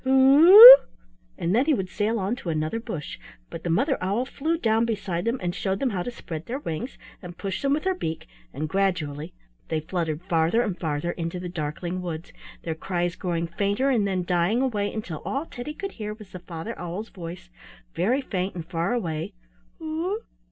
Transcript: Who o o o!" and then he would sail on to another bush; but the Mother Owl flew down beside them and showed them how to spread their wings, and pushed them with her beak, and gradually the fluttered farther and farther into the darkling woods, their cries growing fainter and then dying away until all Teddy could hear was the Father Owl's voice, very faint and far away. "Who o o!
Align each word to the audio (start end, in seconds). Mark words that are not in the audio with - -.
Who 0.03 0.53
o 0.55 0.55
o 0.55 0.55
o!" 0.81 0.85
and 1.37 1.53
then 1.53 1.65
he 1.67 1.75
would 1.75 1.91
sail 1.91 2.17
on 2.17 2.35
to 2.37 2.49
another 2.49 2.79
bush; 2.79 3.19
but 3.51 3.63
the 3.63 3.69
Mother 3.69 3.99
Owl 4.01 4.25
flew 4.25 4.57
down 4.57 4.83
beside 4.83 5.25
them 5.25 5.37
and 5.43 5.53
showed 5.53 5.79
them 5.79 5.91
how 5.91 6.01
to 6.01 6.09
spread 6.09 6.47
their 6.47 6.57
wings, 6.57 6.97
and 7.21 7.37
pushed 7.37 7.61
them 7.61 7.73
with 7.73 7.83
her 7.83 7.93
beak, 7.93 8.25
and 8.51 8.67
gradually 8.67 9.31
the 9.69 9.79
fluttered 9.79 10.23
farther 10.23 10.63
and 10.63 10.79
farther 10.79 11.11
into 11.11 11.39
the 11.39 11.49
darkling 11.49 12.01
woods, 12.01 12.33
their 12.63 12.73
cries 12.73 13.15
growing 13.15 13.45
fainter 13.45 13.91
and 13.91 14.07
then 14.07 14.23
dying 14.23 14.59
away 14.59 14.91
until 14.91 15.21
all 15.23 15.45
Teddy 15.45 15.75
could 15.75 15.91
hear 15.91 16.15
was 16.15 16.31
the 16.31 16.39
Father 16.39 16.73
Owl's 16.79 17.09
voice, 17.09 17.51
very 17.93 18.21
faint 18.21 18.55
and 18.55 18.65
far 18.67 18.93
away. 18.93 19.35
"Who 19.77 20.03
o 20.03 20.07
o! 20.15 20.19